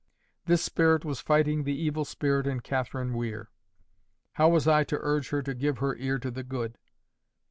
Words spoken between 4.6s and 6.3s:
I to urge her to give ear